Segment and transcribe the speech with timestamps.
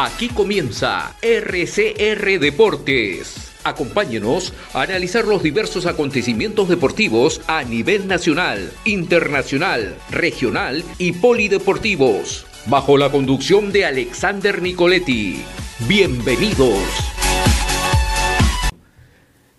[0.00, 3.50] Aquí comienza RCR Deportes.
[3.64, 12.96] Acompáñenos a analizar los diversos acontecimientos deportivos a nivel nacional, internacional, regional y polideportivos, bajo
[12.96, 15.42] la conducción de Alexander Nicoletti.
[15.88, 16.78] Bienvenidos.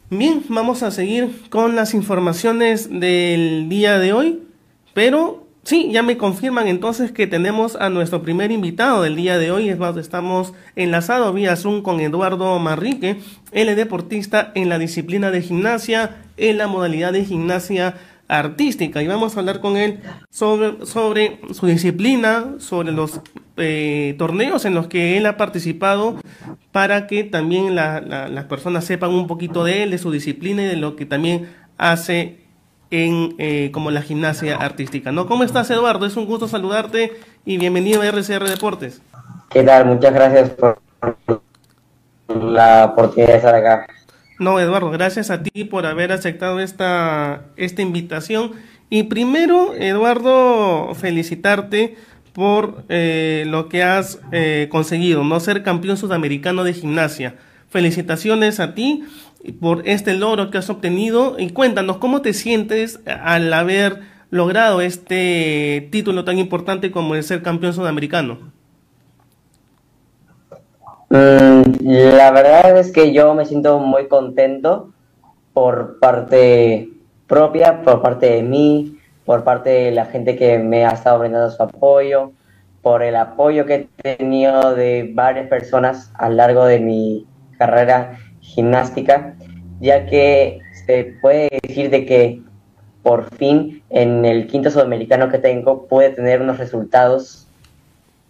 [0.09, 4.39] Bien, vamos a seguir con las informaciones del día de hoy,
[4.93, 9.51] pero Sí, ya me confirman entonces que tenemos a nuestro primer invitado del día de
[9.51, 9.69] hoy.
[9.69, 13.19] Es estamos enlazados vía Zoom con Eduardo Marrique,
[13.51, 17.95] él es deportista en la disciplina de gimnasia, en la modalidad de gimnasia
[18.27, 19.03] artística.
[19.03, 23.21] Y vamos a hablar con él sobre, sobre su disciplina, sobre los
[23.57, 26.17] eh, torneos en los que él ha participado,
[26.71, 30.77] para que también las personas sepan un poquito de él, de su disciplina y de
[30.77, 32.48] lo que también hace
[32.91, 35.11] en eh, como la gimnasia artística.
[35.11, 35.27] ¿no?
[35.27, 36.05] ¿Cómo estás, Eduardo?
[36.05, 37.13] Es un gusto saludarte
[37.45, 39.01] y bienvenido a RCR Deportes.
[39.49, 39.85] ¿Qué tal?
[39.85, 40.79] Muchas gracias por
[42.27, 43.87] la oportunidad de estar acá.
[44.39, 48.53] No, Eduardo, gracias a ti por haber aceptado esta, esta invitación.
[48.89, 51.97] Y primero, Eduardo, felicitarte
[52.33, 57.35] por eh, lo que has eh, conseguido, no ser campeón sudamericano de gimnasia.
[57.69, 59.03] Felicitaciones a ti
[59.59, 65.87] por este logro que has obtenido y cuéntanos cómo te sientes al haber logrado este
[65.91, 68.51] título tan importante como el ser campeón sudamericano.
[71.09, 74.91] Mm, la verdad es que yo me siento muy contento
[75.53, 76.89] por parte
[77.27, 81.49] propia, por parte de mí, por parte de la gente que me ha estado brindando
[81.49, 82.31] su apoyo,
[82.81, 87.25] por el apoyo que he tenido de varias personas a lo largo de mi
[87.57, 88.19] carrera
[88.53, 89.35] gimnástica,
[89.79, 92.41] ya que se puede decir de que
[93.03, 97.47] por fin en el quinto sudamericano que tengo pude tener unos resultados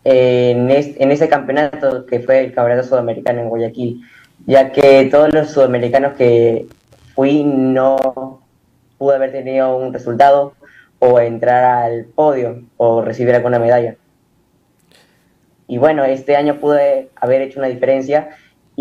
[0.03, 4.01] en, en ese campeonato que fue el campeonato sudamericano en Guayaquil,
[4.45, 6.67] ya que todos los sudamericanos que
[7.15, 8.41] fui no
[8.97, 10.53] pude haber tenido un resultado
[10.99, 13.95] o entrar al podio o recibir alguna medalla.
[15.67, 18.29] Y bueno, este año pude haber hecho una diferencia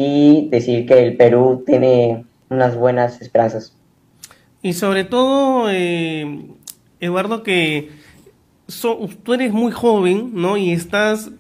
[0.01, 3.75] y decir que el Perú tiene unas buenas esperanzas.
[4.63, 6.47] Y sobre todo, eh,
[7.01, 7.91] Eduardo, que
[9.25, 10.57] tú eres muy joven, ¿no?
[10.57, 11.33] Y estás,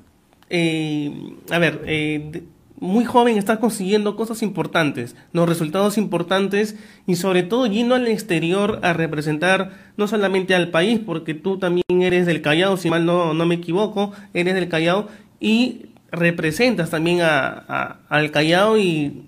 [0.51, 2.43] eh, a ver, eh,
[2.81, 5.47] muy joven, estás consiguiendo cosas importantes, ¿no?
[5.47, 6.75] Resultados importantes
[7.07, 11.85] y sobre todo yendo al exterior a representar no solamente al país, porque tú también
[12.03, 15.07] eres del Callao, si mal no, no me equivoco, eres del Callao
[15.39, 19.25] y representas también a, al Callao y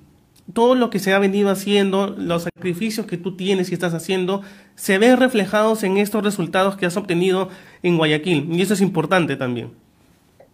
[0.53, 4.43] todo lo que se ha venido haciendo, los sacrificios que tú tienes y estás haciendo,
[4.75, 7.49] se ven reflejados en estos resultados que has obtenido
[7.83, 8.49] en Guayaquil.
[8.51, 9.71] Y eso es importante también.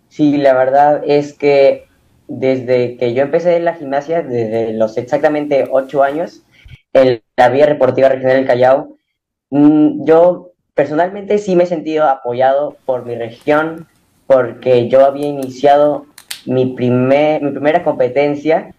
[0.08, 1.86] Sí, la verdad es que
[2.28, 6.42] desde que yo empecé en la gimnasia, desde los exactamente ocho años,
[6.92, 8.96] en la Vía Deportiva Regional del Callao,
[9.50, 13.86] mm, yo personalmente sí me he sentido apoyado por mi región,
[14.26, 16.06] porque yo había iniciado
[16.46, 18.74] mi, primer, mi primera competencia,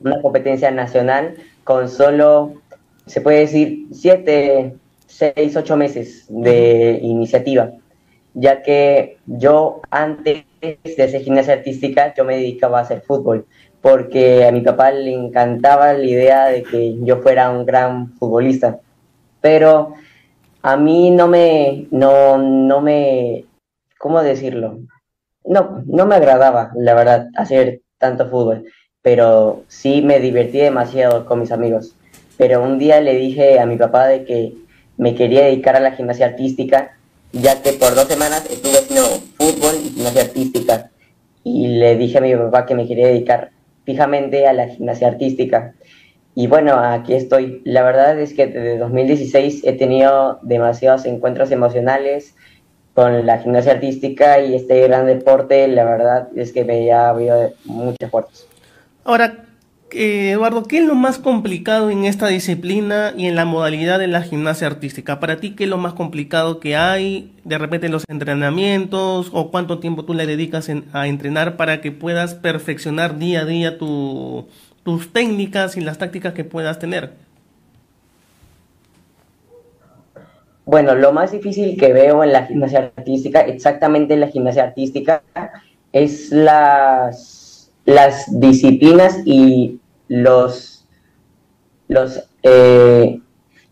[0.00, 1.34] una competencia nacional,
[1.64, 2.54] con solo,
[3.06, 4.74] se puede decir, siete,
[5.06, 7.70] seis, ocho meses de iniciativa,
[8.34, 13.46] ya que yo antes de hacer gimnasia artística, yo me dedicaba a hacer fútbol,
[13.80, 18.80] porque a mi papá le encantaba la idea de que yo fuera un gran futbolista,
[19.40, 19.94] pero
[20.62, 23.44] a mí no me, no, no me,
[23.98, 24.78] ¿cómo decirlo?
[25.44, 28.64] No, no me agradaba, la verdad, hacer tanto fútbol,
[29.02, 31.94] pero sí me divertí demasiado con mis amigos.
[32.36, 34.54] Pero un día le dije a mi papá de que
[34.96, 36.96] me quería dedicar a la gimnasia artística,
[37.32, 39.06] ya que por dos semanas estuve haciendo
[39.36, 40.90] fútbol y gimnasia artística.
[41.42, 43.50] Y le dije a mi papá que me quería dedicar
[43.84, 45.74] fijamente a la gimnasia artística.
[46.34, 47.62] Y bueno, aquí estoy.
[47.64, 52.34] La verdad es que desde 2016 he tenido demasiados encuentros emocionales,
[52.94, 57.52] con la gimnasia artística y este gran deporte, la verdad es que me ha habido
[57.64, 58.46] muchas fuerzas.
[59.04, 59.44] Ahora,
[59.90, 64.06] eh, Eduardo, ¿qué es lo más complicado en esta disciplina y en la modalidad de
[64.06, 65.18] la gimnasia artística?
[65.18, 67.32] Para ti, ¿qué es lo más complicado que hay?
[67.44, 72.34] De repente los entrenamientos o cuánto tiempo tú le dedicas a entrenar para que puedas
[72.34, 77.12] perfeccionar día a día tus técnicas y las tácticas que puedas tener.
[80.66, 85.22] Bueno, lo más difícil que veo en la gimnasia artística, exactamente en la gimnasia artística,
[85.92, 89.78] es las, las disciplinas y
[90.08, 90.86] los,
[91.88, 93.20] los, eh,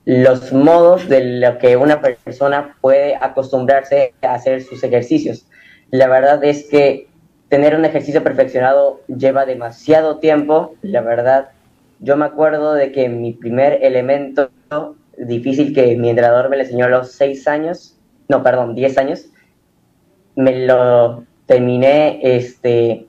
[0.05, 5.47] los modos de lo que una persona puede acostumbrarse a hacer sus ejercicios.
[5.91, 7.09] La verdad es que
[7.49, 11.49] tener un ejercicio perfeccionado lleva demasiado tiempo, la verdad.
[12.01, 14.51] Yo me acuerdo de que mi primer elemento
[15.17, 17.97] difícil que mi entrenador me le enseñó a los 6 años,
[18.29, 19.27] no, perdón, 10 años,
[20.37, 23.07] me lo terminé, este,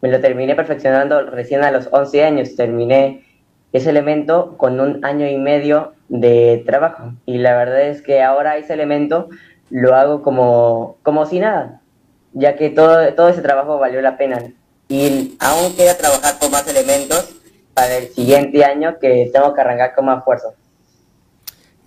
[0.00, 3.24] me lo terminé perfeccionando recién a los 11 años, terminé
[3.72, 7.12] ese elemento con un año y medio de trabajo.
[7.26, 9.28] Y la verdad es que ahora ese elemento
[9.70, 11.80] lo hago como, como si nada,
[12.32, 14.42] ya que todo, todo ese trabajo valió la pena.
[14.88, 17.34] Y aún queda trabajar con más elementos
[17.74, 20.48] para el siguiente año que tengo que arrancar con más fuerza.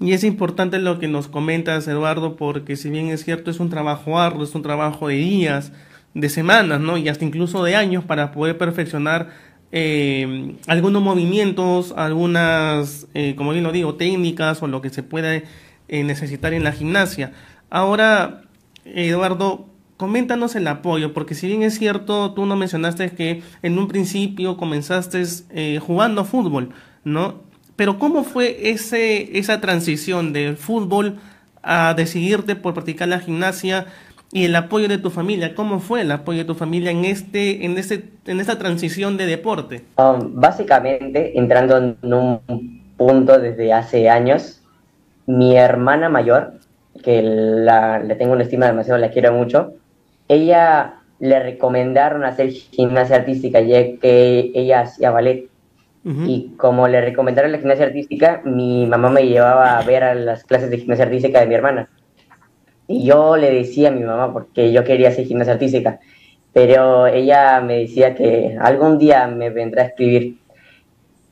[0.01, 3.69] Y es importante lo que nos comentas, Eduardo, porque si bien es cierto, es un
[3.69, 5.71] trabajo arduo, es un trabajo de días,
[6.15, 6.97] de semanas, ¿no?
[6.97, 9.29] Y hasta incluso de años para poder perfeccionar
[9.71, 15.35] eh, algunos movimientos, algunas, eh, como bien lo digo, técnicas o lo que se pueda
[15.35, 15.43] eh,
[16.03, 17.33] necesitar en la gimnasia.
[17.69, 18.41] Ahora,
[18.85, 19.67] Eduardo,
[19.97, 24.57] coméntanos el apoyo, porque si bien es cierto, tú no mencionaste que en un principio
[24.57, 25.23] comenzaste
[25.79, 26.71] jugando fútbol,
[27.03, 27.50] ¿no?
[27.75, 31.19] Pero ¿cómo fue ese, esa transición del fútbol
[31.63, 33.85] a decidirte por practicar la gimnasia
[34.31, 35.55] y el apoyo de tu familia?
[35.55, 39.25] ¿Cómo fue el apoyo de tu familia en, este, en, este, en esta transición de
[39.25, 39.83] deporte?
[39.97, 44.61] Um, básicamente, entrando en un punto desde hace años,
[45.25, 46.53] mi hermana mayor,
[47.03, 49.73] que la, le tengo una estima demasiado, la quiero mucho,
[50.27, 55.50] ella le recomendaron hacer gimnasia artística, ya que ella hacía ballet.
[56.03, 60.43] Y como le recomendaron la gimnasia artística, mi mamá me llevaba a ver a las
[60.43, 61.89] clases de gimnasia artística de mi hermana.
[62.87, 65.99] Y yo le decía a mi mamá, porque yo quería hacer gimnasia artística,
[66.53, 70.37] pero ella me decía que algún día me vendrá a escribir.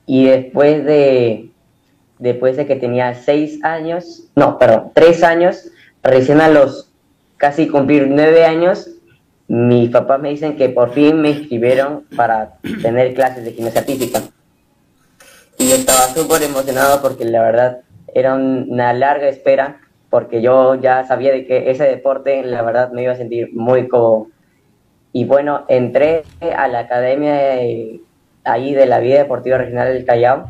[0.05, 1.49] Y después de,
[2.19, 5.71] después de que tenía seis años, no, perdón, tres años,
[6.03, 6.91] recién a los
[7.37, 8.87] casi cumplir nueve años,
[9.47, 14.21] mis papás me dicen que por fin me inscribieron para tener clases de gimnasia artística
[15.59, 17.81] y estaba súper emocionado porque la verdad
[18.13, 23.03] era una larga espera porque yo ya sabía de que ese deporte la verdad me
[23.03, 24.27] iba a sentir muy cómodo.
[25.11, 26.23] Y bueno, entré
[26.55, 27.35] a la academia
[28.45, 30.49] ahí de la vida deportiva regional del Callao.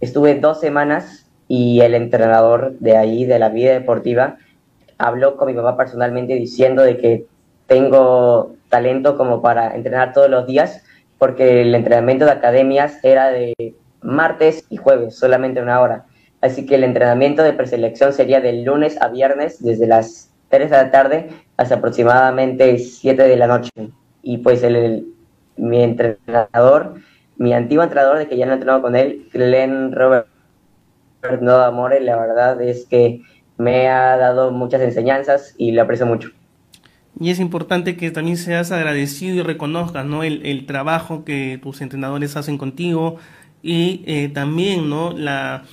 [0.00, 4.36] Estuve dos semanas y el entrenador de ahí, de la vida deportiva,
[4.98, 7.26] habló con mi papá personalmente diciendo de que
[7.66, 10.84] tengo talento como para entrenar todos los días,
[11.18, 13.54] porque el entrenamiento de academias era de
[14.02, 16.06] martes y jueves, solamente una hora.
[16.40, 20.76] Así que el entrenamiento de preselección sería de lunes a viernes, desde las 3 de
[20.76, 23.70] la tarde hasta aproximadamente 7 de la noche.
[24.22, 25.06] Y pues el,
[25.56, 26.94] mi entrenador,
[27.36, 30.26] mi antiguo entrenador, de que ya no he entrenado con él, Glenn Robert
[31.40, 33.22] No Amore, la verdad es que
[33.58, 36.30] me ha dado muchas enseñanzas y lo aprecio mucho.
[37.18, 40.22] Y es importante que también seas agradecido y reconozcas ¿no?
[40.22, 43.16] el, el trabajo que tus entrenadores hacen contigo,
[43.62, 45.12] y eh, también ¿no?
[45.12, 45.64] La,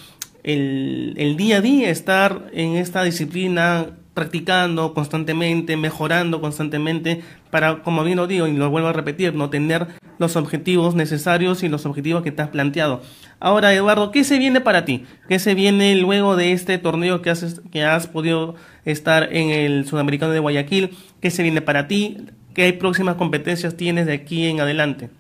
[0.44, 3.88] el, el, día a día estar en esta disciplina
[4.18, 9.52] practicando constantemente, mejorando constantemente para, como bien lo digo y lo vuelvo a repetir, no
[9.52, 9.86] tener
[10.18, 13.04] los objetivos necesarios y los objetivos que te has planteado.
[13.40, 15.06] Ahora, Eduardo, ¿qué se viene para ti?
[15.30, 18.56] ¿Qué se viene luego de este torneo que has, que has podido
[18.86, 20.98] estar en el Sudamericano de Guayaquil?
[21.22, 22.18] ¿Qué se viene para ti?
[22.56, 25.12] ¿Qué próximas competencias tienes de aquí en adelante?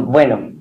[0.00, 0.52] Bueno,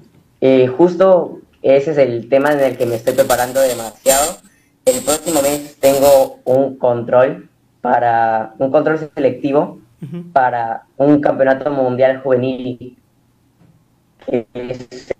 [0.41, 4.37] eh, justo ese es el tema en el que me estoy preparando demasiado.
[4.85, 7.49] El próximo mes tengo un control
[7.81, 9.79] para un control selectivo
[10.33, 12.97] para un campeonato mundial juvenil
[14.27, 15.13] es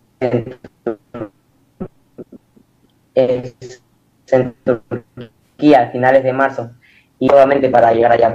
[4.27, 6.71] en Turquía a finales de marzo
[7.19, 8.33] y nuevamente para llegar allá.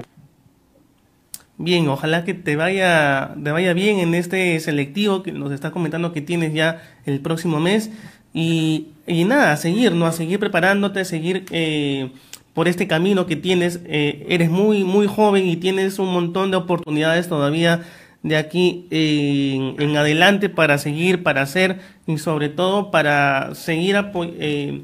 [1.58, 6.12] Bien, ojalá que te vaya, te vaya bien en este selectivo que nos está comentando
[6.12, 7.90] que tienes ya el próximo mes.
[8.34, 10.04] Y, y nada, a seguir, ¿no?
[10.06, 12.10] A seguir preparándote, a seguir eh,
[12.52, 13.80] por este camino que tienes.
[13.86, 17.80] Eh, eres muy, muy joven y tienes un montón de oportunidades todavía
[18.22, 23.96] de aquí en, en adelante para seguir, para hacer y sobre todo para seguir
[24.38, 24.82] eh,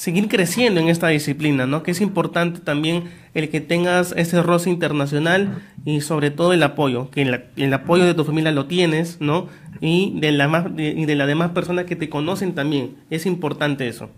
[0.00, 1.82] seguir creciendo en esta disciplina, ¿no?
[1.82, 7.10] Que es importante también el que tengas ese roce internacional y sobre todo el apoyo,
[7.10, 9.48] que el, apoyo de tu familia lo tienes, ¿no?
[9.82, 12.96] Y de la más, y de las demás personas que te conocen también.
[13.10, 14.08] Es importante eso.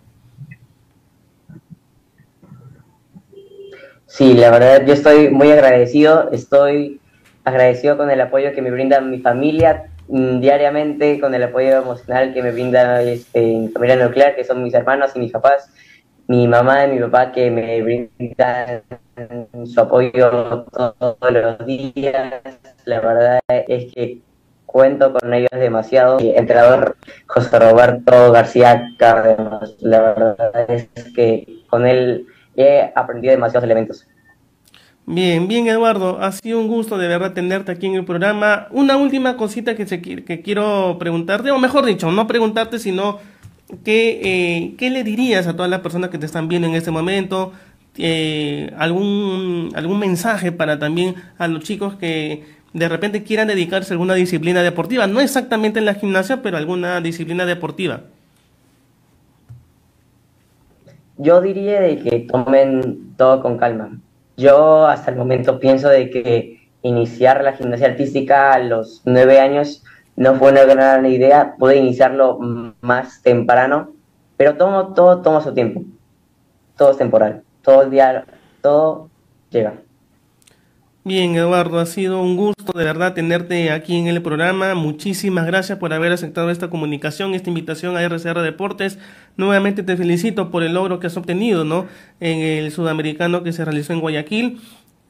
[4.06, 7.00] Sí, la verdad yo estoy muy agradecido, estoy
[7.42, 12.42] agradecido con el apoyo que me brinda mi familia, diariamente con el apoyo emocional que
[12.42, 15.71] me brinda este, mi familia nuclear, que son mis hermanos y mis papás.
[16.28, 18.82] mi mamá y mi papá que me brindan
[19.66, 22.35] su apoyo todos los días.
[22.85, 24.21] La verdad es que
[24.66, 26.18] cuento con ellos demasiado.
[26.18, 33.64] El entrenador José Roberto García Cárdenas, la verdad es que con él he aprendido demasiados
[33.64, 34.06] elementos.
[35.04, 38.68] Bien, bien Eduardo, ha sido un gusto de verdad tenerte aquí en el programa.
[38.71, 43.18] Una última cosita que, se, que quiero preguntarte, o mejor dicho, no preguntarte, sino
[43.85, 46.92] que, eh, ¿qué le dirías a todas las personas que te están viendo en este
[46.92, 47.52] momento?
[47.99, 53.94] Eh, algún, algún mensaje para también a los chicos que de repente quieran dedicarse a
[53.94, 58.02] alguna disciplina deportiva, no exactamente en la gimnasia, pero alguna disciplina deportiva.
[61.18, 63.99] Yo diría de que tomen todo con calma
[64.36, 69.84] yo hasta el momento pienso de que iniciar la gimnasia artística a los nueve años
[70.16, 72.38] no fue una gran idea, pude iniciarlo
[72.80, 73.92] más temprano,
[74.36, 75.82] pero todo, todo toma su tiempo,
[76.76, 78.24] todo es temporal, todo el día,
[78.60, 79.08] todo
[79.50, 79.74] llega.
[81.04, 84.76] Bien, Eduardo, ha sido un gusto de verdad tenerte aquí en el programa.
[84.76, 89.00] Muchísimas gracias por haber aceptado esta comunicación, esta invitación a RCR Deportes.
[89.36, 91.86] Nuevamente te felicito por el logro que has obtenido, ¿no?
[92.20, 94.60] En el sudamericano que se realizó en Guayaquil.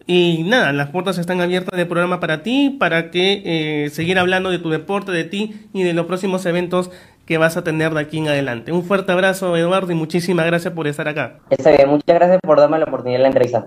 [0.07, 4.51] Y nada, las puertas están abiertas del programa para ti, para que eh, seguir hablando
[4.51, 6.91] de tu deporte, de ti y de los próximos eventos
[7.27, 8.73] que vas a tener de aquí en adelante.
[8.73, 11.39] Un fuerte abrazo, Eduardo, y muchísimas gracias por estar acá.
[11.51, 13.67] Está bien, muchas gracias por darme la oportunidad de la entrevista.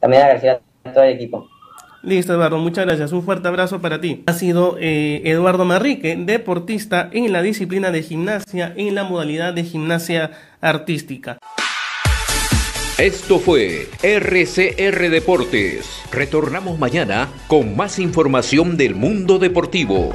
[0.00, 1.48] También agradecer a todo el equipo.
[2.02, 3.12] Listo, Eduardo, muchas gracias.
[3.12, 4.22] Un fuerte abrazo para ti.
[4.26, 9.64] Ha sido eh, Eduardo Marrique, deportista en la disciplina de gimnasia, en la modalidad de
[9.64, 10.30] gimnasia
[10.60, 11.38] artística.
[12.98, 16.02] Esto fue RCR Deportes.
[16.12, 20.14] Retornamos mañana con más información del mundo deportivo.